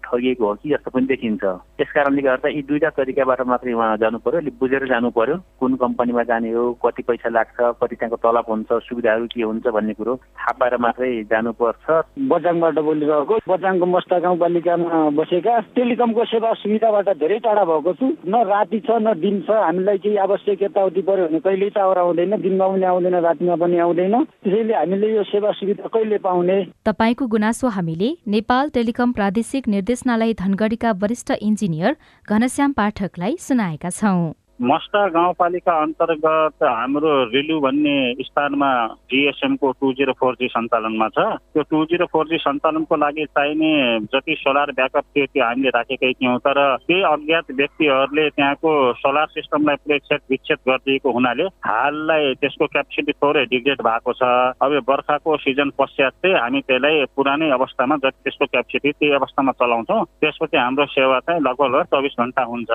[0.04, 1.44] ठगिएको हो कि जस्तो पनि देखिन्छ।
[1.78, 5.74] त्यस कारणले गर्दा यी दुईवटा तरिकाबाट मात्रै उहाँ जानु पर्यो अलिक बुझेर जानु पर्यो कुन
[5.82, 10.14] कम्पनीमा जाने हो कति पैसा लाग्छ कति त्यहाँको तलब हुन्छ सुविधाहरू के हुन्छ भन्ने कुरो
[10.16, 11.86] थाहा पाएर मात्रै जानुपर्छ
[12.32, 18.80] बजाङबाट बोलिरहेको बजाङको मस्ता गाउँपालिकामा बसेका टेलिकमको सेवा सुविधाबाट धेरै टाढा भएको छु। न राति
[18.80, 22.84] छ न दिन छ हामीलाई केही आवश्यक यताउति पर्यो भने कहिल्यै टावर आउँदैन दिनमा पनि
[22.84, 26.58] आउँदैन रातिमा पनि आउँदैन। त्यसैले हामीले यो सेवा सुविधा कहिले पाउने?
[26.86, 31.96] तपाईँको गुनासो हामीले नेपाल टेलिकम प्रादेशिक निर्देशनालय धनगढीका वरिष्ठ इन्जिनियर
[32.28, 38.70] घनश्याम पाठकलाई सुनाएका छौँ। मस्टा गाउँपालिका अन्तर्गत हाम्रो रिलु भन्ने स्थानमा
[39.10, 43.70] जिएसएमको टु जिरो फोर जी सञ्चालनमा छ। त्यो टु जिरो फोर जी सञ्चालनको लागि चाहिने
[44.10, 46.58] जति सोलर ब्याकअप थियो त्यो हामीले राखेकै थियौँ तर
[46.90, 53.80] केही अज्ञात व्यक्तिहरूले त्यहाँको सोलर सिस्टमलाई छेद विच्छेद गरिदिएको हुनाले हाललाई त्यसको क्यापेसिटी थोरै डिग्रेड
[53.86, 54.22] भएको छ।
[54.58, 60.04] अब बर्खाको सिजन पश्चात चाहिँ हामी त्यसलाई पुरानै अवस्थामा जति त्यसको क्यापेसिटी त्यही अवस्थामा चलाउँछौँ।
[60.18, 62.70] त्यसपछि हाम्रो सेवा चाहिँ लगभग चौबिस घन्टा हुन्छ।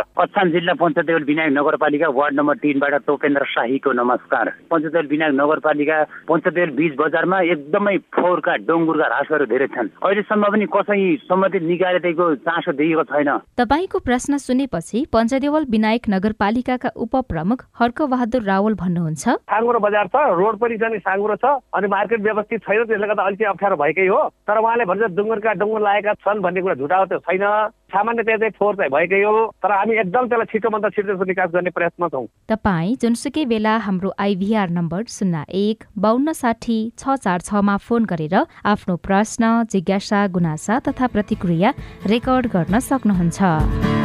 [0.54, 5.98] जिल्ला पञ्चायत विनायक नगरपालिका वार्ड नम्बर तिनबाट तोपेन्द्र शाहीको नमस्कार। पञ्चदेल विनायक नगरपालिका
[6.30, 12.72] पञ्चदेल बीच बजारमा एकदमै फोहोरका डङ्गुरका ह्रासहरू धेरै छन्। अहिलेसम्म पनि कसै सम्बन्धित निकायदेखिको चासो
[12.78, 20.16] दिएको छैन। तपाईँको प्रश्न सुनेपछि पञ्चदेवल विनायक नगरपालिकाका उपप्रमुख हर्कबहादुर रावल भन्नुहुन्छ। साँगुरो बजार छ
[20.38, 24.08] रोड पनि छ नि साँगुरो छ अनि मार्केट व्यवस्थित छैन त्यसले गर्दा अलिकति अप्ठ्यारो भएकै
[24.14, 27.46] हो। तर उहाँले भन्छ डुङ्गुरका डुङ्गुर लागेका छन् भन्ने कुरा झुटा हो त्यो छैन।
[27.94, 31.70] सामान्य त्यहाँ चाहिँ फोहोर चाहिँ भएकै हो तर हामी एकदम त्यसलाई छिटोभन्दा छिटो निकास गर्ने
[31.78, 37.78] प्रयत्नमा छौँ। तपाईँ जुनसुकै बेला हाम्रो आइभीआर नम्बर शून्य एक बाहन्न साठी छ चार छमा
[37.88, 38.36] फोन गरेर
[38.74, 41.74] आफ्नो प्रश्न जिज्ञासा गुनासा तथा प्रतिक्रिया
[42.08, 44.03] रेकर्ड गर्न सक्नुहुन्छ।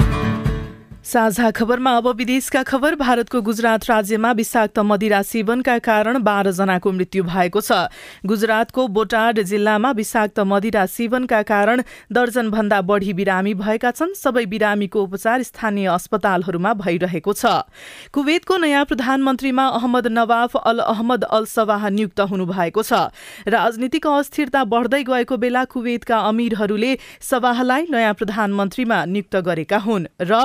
[1.08, 7.22] साझा खबरमा अब विदेशका खबर। भारतको गुजरात राज्यमा विषाक्त मदिरा सेवनका कारण बाह्र जनाको मृत्यु
[7.24, 7.88] भएको छ।
[8.28, 15.02] गुजरातको बोटाड जिल्लामा विषाक्त मदिरा सेवनका कारण दर्जन भन्दा बढ़ी बिरामी भएका छन्। सबै बिरामीको
[15.02, 17.64] उपचार स्थानीय अस्पतालहरूमा भइरहेको छ।
[18.12, 23.08] कुवेतको नयाँ प्रधानमन्त्रीमा Ahmad Nawaf Al Ahmad Al Sabah नियुक्त हुनुभएको छ।
[23.48, 26.92] राजनीतिक अस्थिरता बढ़दै गएको बेला कुवेतका अमीरहरूले
[27.24, 30.44] सवाहलाई नयाँ प्रधानमन्त्रीमा नियुक्त गरेका हुन् र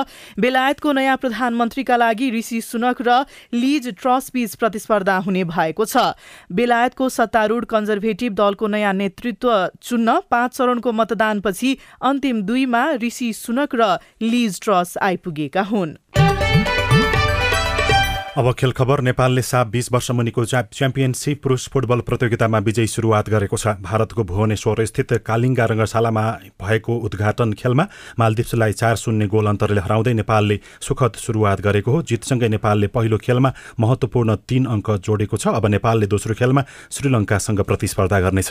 [0.54, 6.14] बेलायतको नयाँ प्रधानमन्त्रीका लागि ऋषि सुनक र लिज ट्रसबीच प्रतिस्पर्धा हुने भएको छ।
[6.46, 9.50] बेलायतको सत्तारूढ कन्जर्भेटिभ दलको नयाँ नेतृत्व
[9.82, 15.98] चुन्न पाँच चरणको मतदानपछि अन्तिम दुईमा ऋषि सुनक र लिज ट्रस आइपुगेका हुन्।
[18.34, 23.56] अब खेल खबर नेपालले साप बीस वर्ष मुनिको च्याम्पियनसिप पुरुष फुटबल प्रतियोगितामा विजयी सुरुवात गरेको
[23.56, 26.24] छ। भारतको भुवनेश्वर स्थित कालिङ्गा रङ्गशालामा
[26.58, 27.86] भएको उद्घाटन खेलमा
[28.18, 33.52] मालदिप्सलाई चार शून्य गोल अन्तरले हराउँदै नेपालले सुखद सुरुवात गरेको हो। जितसँगै नेपालले पहिलो खेलमा
[33.78, 38.50] महत्त्वपूर्ण तीन अङ्क जोडेको छ अब नेपालले दोस्रो खेलमा श्रीलङ्कासँग प्रतिस्पर्धा गर्नेछ।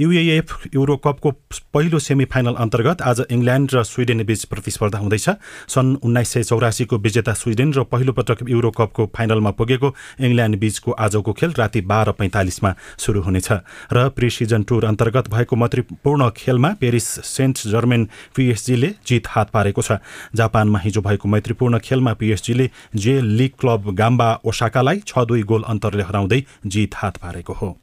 [0.00, 1.30] युएएफ युरोकपको
[1.76, 5.28] पहिलो सेमी फाइनल अन्तर्गत आज इङ्ल्यान्ड र स्विडेन बीच प्रतिस्पर्धा हुँदैछ।
[5.68, 11.52] सन् उन्नाइस सय चौरासीको विजेता स्विडेन र पहिलोपटक युरोकपको फाइनलमा पुगेको इङ्ल्यान्ड बीचको आजको खेल
[11.58, 13.48] राति बाह्र पैँतालिसमा सुरु हुनेछ।
[13.92, 19.82] र प्रि सिजन टुर अन्तर्गत भएको मैत्रीपूर्ण खेलमा पेरिस सेन्ट जर्मेन पिएसजीले जित हात पारेको
[19.82, 19.98] छ।
[20.34, 26.02] जापानमा हिजो भएको मैत्रीपूर्ण खेलमा पिएसजीले जे लिग क्लब गाम्बा ओसाकालाई छ दुई गोल अन्तरले
[26.02, 27.76] हराउँदै जित हात पारेको हो।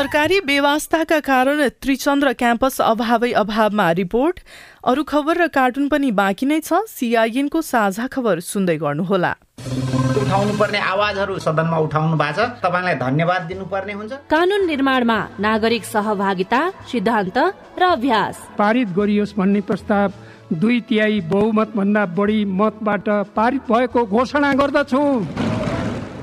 [0.00, 4.38] सरकारी बेवास्ताका कारण त्रिचन्द्र क्याम्पस अभावै अभावमा रिपोर्ट।
[4.82, 10.80] अरू खबर र कार्टुन पनि बाँकी नै छ। सिआइएनको साझा खबर सुन्दै गर्नुहोला। उठाउनु पर्ने
[10.80, 17.38] आवाजहरू सदनमा उठाउनु भएको छ। तपाईँलाई धन्यवाद दिनुपर्ने हुन्छ। कानून निर्माणमा नागरिक सहभागिता सिद्धान्त
[17.76, 20.08] र अभ्यास। पारित गरियोस् भन्ने प्रस्ताव
[20.56, 25.04] दुई तिहाई बहुमत भन्दा बढी मतबाट पारित भएको घोषणा गर्दछु।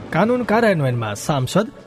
[0.07, 1.86] कानून कार्यान्वयनमा सांसद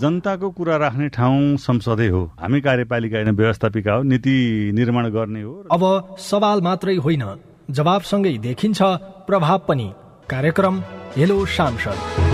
[0.00, 4.36] जनताको कुरा राख्ने ठाउँ संसदै हो। हामी कार्यपालिका होइन व्यवस्थापिका हो नीति
[4.74, 5.82] निर्माण गर्ने हो अब
[6.20, 7.24] सवाल मात्रै होइन
[7.70, 8.82] जवाबसँगै देखिन्छ
[9.28, 9.88] प्रभाव पनि।
[10.30, 10.82] कार्यक्रम
[11.16, 12.33] हेलो सांसद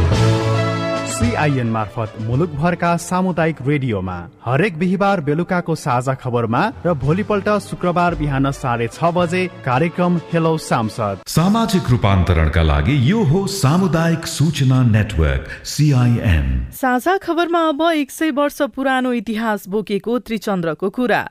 [1.21, 8.87] सिआइएन मार्फत मुलुकभरका सामुदायिक रेडियोमा हरेक बिहिबार बेलुकाको साझा खबरमा र भोलिपल्ट शुक्रबार बिहान साढे
[8.89, 16.49] छ बजे कार्यक्रम हेलो सांसद। सामाजिक रूपान्तरणका लागि यो हो सामुदायिक सूचना नेटवर्क सिआइएन
[16.81, 21.23] साझा खबरमा अब एक सय वर्ष पुरानो इतिहास बोकेको त्रिचन्द्रको कुरा।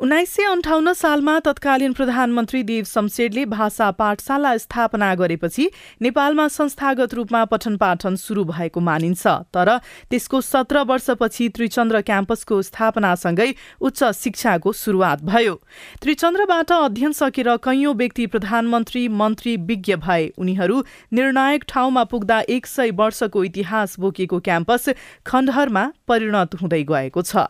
[0.00, 5.68] उन्नाइस सय अन्ठाउन्न सालमा तत्कालीन प्रधानमन्त्री देव शमशेरले भाषा पाठशाला स्थापना गरेपछि
[6.02, 9.70] नेपालमा संस्थागत रूपमा पठन पाठन शुरू भएको मानिन्छ। तर
[10.10, 13.48] त्यसको सत्र वर्षपछि त्रिचन्द्र क्याम्पसको स्थापनासँगै
[13.80, 15.54] उच्च शिक्षाको सुरुवात भयो।
[16.02, 22.90] त्रिचन्द्रबाट अध्ययन सकेर कैयौं व्यक्ति प्रधानमन्त्री मन्त्री विज्ञ भए। उनीहरू निर्णायक ठाउँमा पुग्दा एक सय
[22.98, 24.88] वर्षको इतिहास बोकेको क्याम्पस
[25.26, 27.46] खण्डहरमा परिणत हुँदै गएको छ।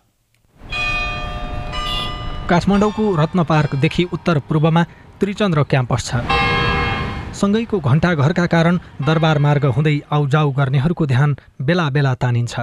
[2.48, 4.82] काठमाडौँको रत्न पार्कदेखि उत्तर पूर्वमा
[5.20, 6.20] त्रिचन्द्र क्याम्पस छ।
[7.34, 12.54] सँगैको घण्टाघरका कारण दरबार मार्ग हुँदै आउजाउ गर्नेहरूको ध्यान बेला बेला तानिन्छ।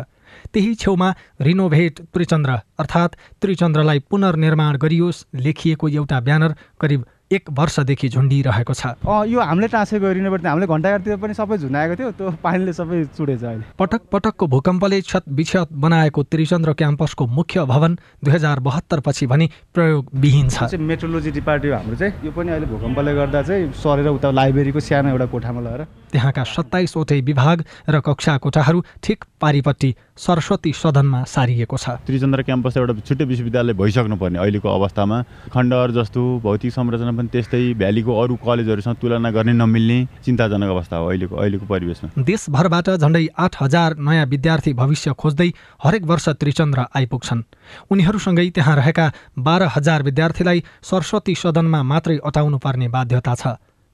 [0.54, 1.10] त्यही छेउमा
[1.42, 9.40] रिनोभेट त्रिचन्द्र अर्थात् त्रिचन्द्रलाई पुनर्निर्माण गरियोस् लेखिएको एउटा ब्यानर करिब एक वर्षदेखि झुन्डिरहेको छ। यो
[9.40, 13.64] हामीले ट्रान्सफर गरिने पर्ने हामीले घन्टाघरतिर पनि सबै झुनाएको थियो त्यो पानीले सबै चुडेछ अहिले।
[13.80, 19.50] पटक पटकको भूकम्पले क्षत विक्षत बनाएको त्रिचन्द्र क्याम्पसको मुख्य भवन दुई हजार बहत्तर पछि भने
[19.74, 24.80] प्रयोगविहीन छ। मेट्रोलोजी डिपार्टमेन्ट हाम्रो चाहिँ। यो पनि अहिले भूकम्पले गर्दा चाहिँ सरेर उता लाइब्रेरीको
[24.82, 29.90] सानो एउटा कोठामा लगेर। त्यहाँका सत्ताइसवटै विभाग र कक्षा कोठाहरू ठिक पारिपट्टि
[30.20, 35.18] सरस्वती सदनमा सारिएको छ। त्रिचन्द्र क्याम्पस एउटा छुट्टै विश्वविद्यालय भइसक्नुपर्ने अहिलेको अवस्थामा।
[35.56, 41.06] खण्डहर जस्तो भौतिक संरचना पनि त्यस्तै भ्यालीको अरू कलेजहरूसँग तुलना गर्ने नमिल्ने चिन्ताजनक अवस्था हो
[41.08, 45.50] अहिलेको अहिलेको परिवेशमा। देशभरबाट झन्डै आठ हजार नयाँ विद्यार्थी भविष्य खोज्दै
[45.84, 47.42] हरेक वर्ष त्रिचन्द्र आइपुग्छन्।
[47.92, 49.06] उनीहरूसँगै त्यहाँ रहेका
[49.38, 53.44] बाह्र हजार विद्यार्थीलाई सरस्वती सदनमा मात्रै अटाउनु पर्ने बाध्यता छ।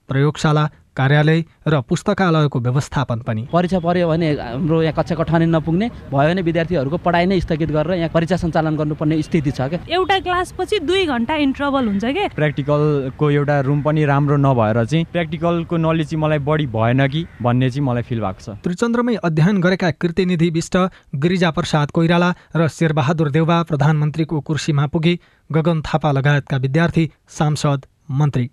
[0.08, 0.64] प्रयोगशाला
[0.98, 6.42] कार्यालय र पुस्तकालयको व्यवस्थापन पनि। परीक्षा पर्यो भने हाम्रो यहाँ कक्षा कठानी नपुग्ने भयो भने
[6.42, 10.78] विद्यार्थीहरूको पढाइ नै स्थगित गरेर यहाँ परीक्षा सञ्चालन गर्नुपर्ने स्थिति छ क्या एउटा क्लास पछि
[10.82, 12.28] दुई घन्टा इन्टरभल हुन्छ कि?
[12.34, 17.70] प्र्याक्टिकलको एउटा रुम पनि राम्रो नभएर चाहिँ प्र्याक्टिकलको नलेज चाहिँ मलाई बढी भएन कि भन्ने
[17.70, 20.76] चाहिँ मलाई फिल भएको छ। त्रिचन्द्रमै अध्ययन गरेका कृतिनिधि विष्ट
[21.16, 25.18] गिरिजा प्रसाद कोइराला र शेरबहादुर देउवा प्रधानमन्त्रीको कुर्सीमा पुगे
[25.50, 28.50] गगन थापा लगायतका विद्यार्थी सांसद मन्त्री।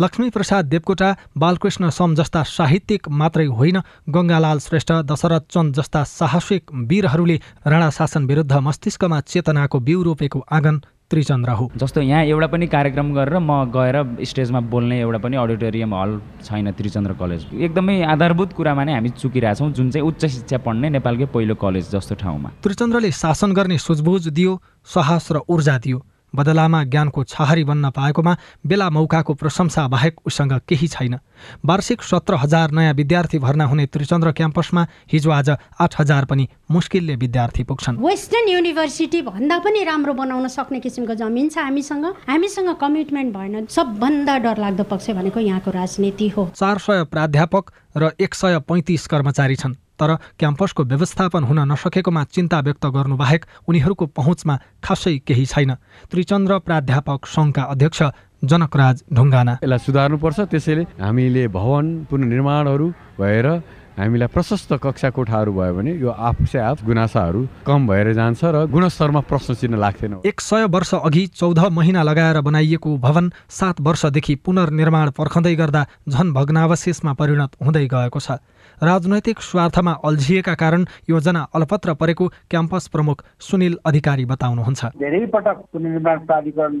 [0.00, 6.72] लक्ष्मी प्रसाद देवकोटा बालकृष्ण सम जस्ता साहित्यिक मात्रै होइन गङ्गालाल श्रेष्ठ दशरथ चन्द जस्ता साहसिक
[6.90, 12.66] वीरहरूले राणा शासन विरुद्ध मस्तिष्कमा चेतनाको बिउ रोपेको आँगन त्रिचन्द्र हो। जस्तो यहाँ एउटा पनि
[12.66, 18.52] कार्यक्रम गरेर म गएर स्टेजमा बोल्ने एउटा पनि अडिटोरियम हल छैन त्रिचन्द्र कलेज। एकदमै आधारभूत
[18.56, 23.10] कुरामा नै हामी चुकिरहेछौँ जुन चाहिँ उच्च शिक्षा पढ्ने नेपालकै पहिलो कलेज जस्तो ठाउँमा। त्रिचन्द्रले
[23.12, 24.52] शासन गर्ने सुझबुझ दियो
[24.86, 25.98] साहस र ऊर्जा दियो।
[26.34, 31.18] बदलामा ज्ञानको छहारी बन्न पाएकोमा बेला मौकाको प्रशंसा बाहेक उसँग केही छैन।
[31.64, 37.16] वार्षिक सत्र हजार नयाँ विद्यार्थी भर्ना हुने त्रिचन्द्र क्याम्पसमा हिजो आज आठ हजार पनि मुस्किलले
[37.16, 43.36] विद्यार्थी पुग्छन्। वेस्टर्न युनिभर्सिटी भन्दा पनि राम्रो बनाउन सक्ने किसिमको जमिन छ हामीसँग। हामीसँग कमिटमेन्ट
[43.36, 49.06] भएन। सबभन्दा डरलाग्दो पक्ष भनेको यहाँको राजनीति हो। चार सय प्राध्यापक र एक सय पैँतिस
[49.06, 54.54] कर्मचारी छन्। तर क्याम्पसको व्यवस्थापन हुन नसकेकोमा चिन्ता व्यक्त गर्नुबाहेक उनीहरूको पहुँचमा
[54.84, 55.74] खासै केही छैन।
[56.10, 58.02] त्रिचन्द्र प्राध्यापक सङ्घका अध्यक्ष
[58.44, 62.86] जनकराज ढुङ्गाना। यसलाई सुधार्नुपर्छ। त्यसैले हामीले भवन पुनर्निर्माणहरू
[63.20, 63.46] भएर
[63.94, 69.20] हामीलाई प्रशस्त कक्षा कोठाहरू भयो भने यो आफसे आफ गुनासाहरू कम भएर जान्छ र गुणस्तरमा
[69.22, 75.10] प्रश्न चिन्ह लाग्थेन एक सय वर्ष अघि चौध महिना लगाएर बनाइएको भवन सात वर्षदेखि पुनर्निर्माण
[75.14, 78.42] पर्खँदै गर्दा झन भग्नावशेषमा परिणत हुँदै गएको छ।
[78.82, 86.18] राजनैतिक स्वार्थमा अल्झिएका कारण योजना अलपत्र परेको क्याम्पस प्रमुख सुनिल अधिकारी बताउनुहुन्छ। धेरै पटक पुनर्निर्माण
[86.26, 86.74] प्राधिकरण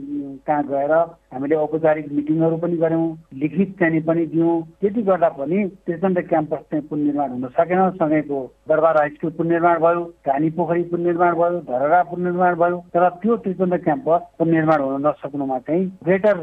[0.46, 0.92] कहाँ गएर
[1.34, 3.06] हामीले औपचारिक मिटिङहरू पनि गऱ्यौँ
[3.42, 8.96] लिखित चाहिँ पनि दियौँ। त्यति गर्दा पनि त्रिचन्द्र क्याम्पस चाहिँ पुनर्निर्माण हुन सकेन। सँगैको दरबार
[8.98, 14.20] हाई स्कुल पुनर्निर्माण भयो घानी पोखरी पुनर्निर्माण भयो धरहरा पुनर्निर्माण भयो तर त्यो त्रिचन्द्र क्याम्पस
[14.38, 16.36] पुनर्निर्माण हुन नसक्नुमा चाहिँ ग्रेटर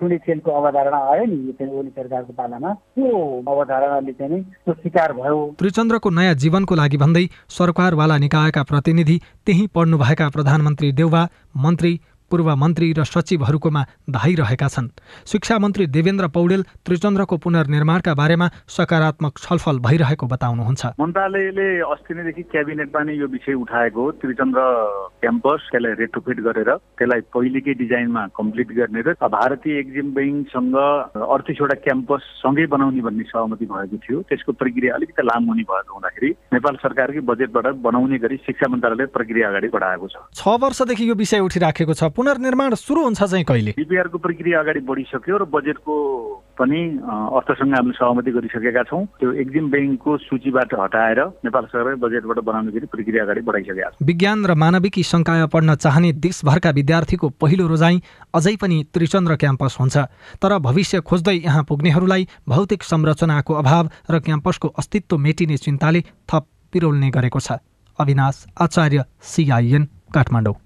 [0.00, 3.16] टुडी सेलको अवधारणा आयो नि यो चाहिँ ओली सरकारको पालामा। त्यो
[3.48, 4.42] अवधारणाले चाहिँ
[4.82, 7.24] शिकार भयो। त्रिचन्द्रको नयाँ जीवनको लागि भन्दै
[7.58, 11.22] सरकारवाला निकायका प्रतिनिधि त्यही पढ्नुभएका प्रधानमन्त्री देउवा
[11.64, 11.92] मन्त्री
[12.30, 14.88] पूर्व मन्त्री र सचिवहरूकोमा धाइरहेका छन्।
[15.26, 23.02] शिक्षा मन्त्री देवेन्द्र पौडेल त्रिचन्द्रको पुनर्निर्माणका बारेमा सकारात्मक छलफल भइरहेको बताउनुहुन्छ। मन्त्रालयले अस्ति नैदेखि क्याबिनेटमा
[23.02, 24.60] नै यो विषय उठाएको हो। त्रिचन्द्र
[25.22, 30.76] क्याम्पस त्यसलाई रेट्रोफिट गरेर त्यसलाई पहिलेकै डिजाइनमा कम्प्लिट गर्ने र भारतीय एक्जिम ब्याङ्कसँग
[31.16, 36.30] अडतिसवटा क्याम्पस सँगै बनाउने भन्ने सहमति भएको थियो। त्यसको प्रक्रिया अलिकति लामो हुने भएको हुँदाखेरि
[36.52, 41.40] नेपाल सरकारकै बजेटबाट बनाउने गरी शिक्षा मन्त्रालयले प्रक्रिया अगाडि बढाएको छ। छ वर्षदेखि यो विषय
[41.40, 43.72] उठिराखेको छ। पुनर्निर्माण सुरु हुन्छ चाहिँ कहिले?
[43.78, 45.94] डिपिआरको प्रक्रिया अगाडि बढिसक्यो र बजेटको
[46.58, 52.70] पनि अर्थसँग हामीले सहमति गरिसकेका छौँ। त्यो एक्जिम ब्याङ्कको सूचीबाट हटाएर नेपाल सरकार बजेटबाट बनाउने
[52.74, 58.02] गरी प्रक्रिया अगाडि बढाइसकेका छौँ। विज्ञान र मानविकी संकाय पढ्न चाहने देशभरका विद्यार्थीको पहिलो रोजाइ
[58.34, 59.96] अझै पनि त्रिचन्द्र क्याम्पस हुन्छ।
[60.42, 67.10] तर भविष्य खोज्दै यहाँ पुग्नेहरूलाई भौतिक संरचनाको अभाव र क्याम्पसको अस्तित्व मेटिने चिन्ताले थप पिरोल्ने
[67.14, 67.62] गरेको छ।
[67.98, 70.58] अविनाश आचार्य सिआइएन काठमाडौँ।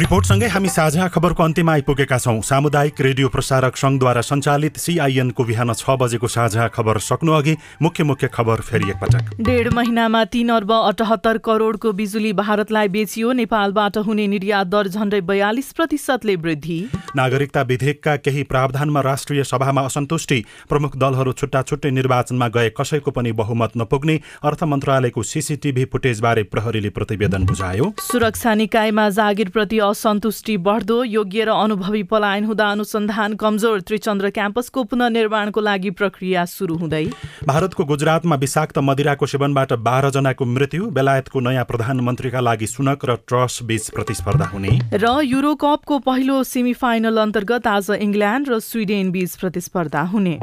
[0.00, 5.96] रिपोर्टसँगै हामी साझा खबरको अन्त्यमा आइपुगेका छौँ। सामुदायिक रेडियो प्रसारक सङ्घद्वारा सञ्चालित सिआइएनको बिहान छ
[6.00, 11.38] बजेको साझा खबर सक्नु अघि मुख्य मुख्य खबर फेरि एकपटक। डेढ महिनामा तीन अर्ब अठहत्तर
[11.44, 16.78] करोडको बिजुली भारतलाई बेचियो। नेपालबाट हुने निर्यात दर झण्डै बयालिस प्रतिशतले वृद्धि।
[17.16, 23.32] नागरिकता विधेयकका केही प्रावधानमा राष्ट्रिय सभामा असन्तुष्टि। प्रमुख दलहरू छुट्टा छुट्टै निर्वाचनमा गए कसैको पनि
[23.34, 31.44] बहुमत नपुग्ने अर्थ मन्त्रालयको सिसिटिभी फुटेजबारे प्रहरीले प्रतिवेदन बुझायो। सुरक्षा निकायमा जागिरप्रति असन्तुष्टि बढ्दो योग्य
[31.44, 37.04] र अनुभवी पलायन हुँदा अनुसन्धान कमजोर त्रिचन्द्र क्याम्पसको पुननिर्माणको लागि प्रक्रिया सुरु हुँदै।
[37.46, 43.90] भारतको गुजरातमा विषाक्त मदिराको सेवनबाट बाह्रजनाको मृत्यु बेलायतको नयाँ प्रधानमन्त्रीका लागि सुनक र ट्रस बीच
[43.90, 50.38] प्रतिस्पर्धा हुने। र युरोकपको पहिलो सेमिफाइनल अन्तर्गत आज इङ्ल्यान्ड र स्विडेन बीच प्रतिस्पर्धा हुने।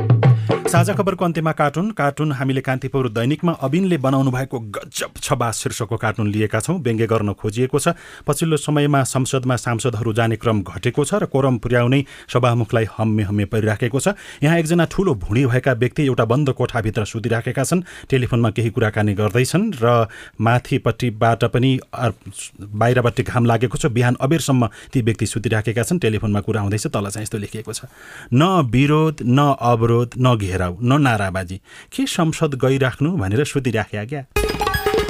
[0.67, 6.27] साझा खबरको अन्त्यमा कार्टुन। कार्टुन हामीले कान्तिपुर दैनिकमा अबिनले बनाउनु भएको गजब छबा शीर्षकको कार्टुन
[6.27, 7.95] लिएका छौँ। व्यङ्ग्य गर्न खोजिएको छ।
[8.27, 13.99] पछिल्लो समयमा संसदमा सांसदहरू जाने क्रम घटेको छ र कोरम पुर्याउनै सभामुखलाई हम्मे हम्मे परिराखेको
[13.99, 19.13] छ। यहाँ एकजना ठुलो भुँडी भएका व्यक्ति एउटा बन्द कोठाभित्र सुतिराखेका छन्। टेलिफोनमा केही कुराकानी
[19.13, 20.07] गर्दैछन् र
[20.39, 26.87] माथिपट्टिबाट पनि बाहिरपट्टि घाम लागेको छ। बिहान अबेरसम्म ती व्यक्ति सुतिराखेका छन्। टेलिफोनमा कुरा हुँदैछ।
[26.87, 27.91] तल चाहिँ यस्तो लेखिएको छ।
[28.31, 31.57] न विरोध न अवरोध न घेराउ न नाराबाजी।
[31.91, 34.46] के संसद गइराख्नु भनेर सुतिराख्या क्या?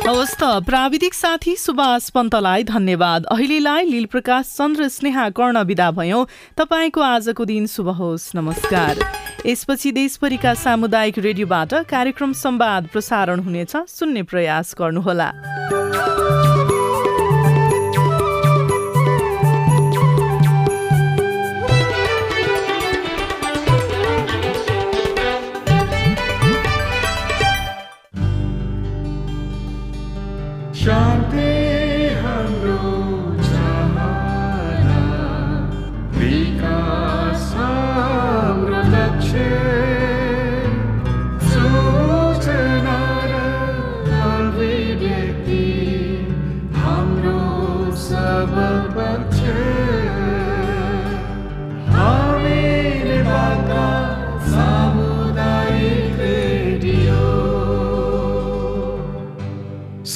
[0.08, 6.24] हवस् त प्राविधिक साथी सुभाष पन्तलाई धन्यवाद। अहिलेलाई लील प्रकाश चन्द्र स्नेहा कर्ण विदा भयौँ।
[6.58, 9.04] तपाईँको आजको दिन शुभ होस्। नमस्कार।
[9.46, 15.30] यसपछि देशभरिका सामुदायिक रेडियोबाट कार्यक्रम संवाद प्रसारण हुनेछ। सुन्ने प्रयास गर्नुहोला।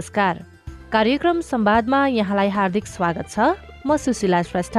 [0.00, 0.38] नमस्कार।
[0.92, 3.48] कार्यक्रम संवादमा यहाँलाई हार्दिक स्वागत छ।
[3.86, 4.76] म सुशीला श्रेष्ठ।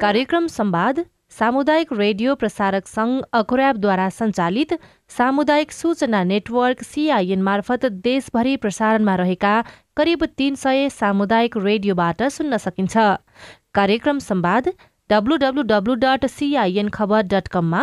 [0.00, 1.00] कार्यक्रम संवाद
[1.38, 4.74] सामुदायिक रेडियो प्रसारक संघ अखुराबद्वारा सञ्चालित
[5.10, 9.54] सामुदायिक सूचना नेटवर्क सिआइएन मार्फत देशभरि प्रसारणमा रहेका
[9.96, 12.94] करिब तीन सय सामुदायिक रेडियोबाट सुन्न सकिन्छ।
[13.74, 14.72] कार्यक्रम Samvad
[15.10, 17.82] W W W dot CIN Khabar dot कममा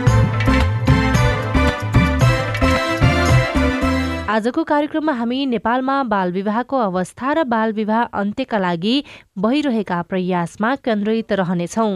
[4.31, 8.93] आजको कार्यक्रममा हामी नेपालमा बाल विवाहको अवस्था र बाल विवाह अन्त्यका लागि
[9.37, 11.89] भइरहेका प्रयासमा केन्द्रित रहनेछौँ।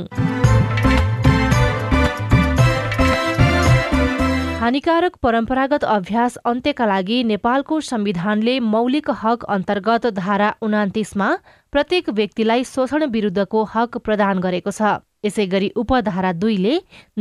[4.60, 11.30] हानिकारक परम्परागत अभ्यास अन्त्यका लागि नेपालको संविधानले मौलिक हक अन्तर्गत धारा उनातिसमा
[11.72, 16.74] प्रत्येक व्यक्तिलाई शोषण विरुद्धको हक प्रदान गरेको छ। यसै गरी उपधारा दुईले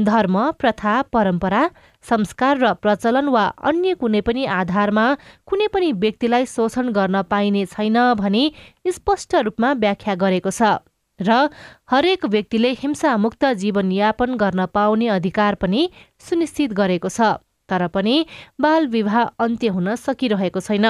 [0.05, 1.63] धर्म प्रथा परम्परा
[2.05, 5.07] संस्कार र प्रचलन वा अन्य कुनै पनि आधारमा
[5.47, 8.45] कुनै पनि व्यक्तिलाई शोषण गर्न पाइने छैन भनी
[8.93, 10.75] स्पष्ट रूपमा व्याख्या गरेको छ
[11.21, 11.49] र
[11.91, 15.89] हरेक व्यक्तिले हिंसामुक्त जीवनयापन गर्न पाउने अधिकार पनि
[16.29, 17.35] सुनिश्चित गरेको छ।
[17.69, 18.15] तर पनि
[18.61, 20.87] बाल विवाह अन्त्य हुन सकिरहेको छैन।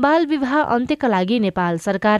[0.00, 2.18] बाल विवाह अन्त्यका लागि नेपाल सरकारले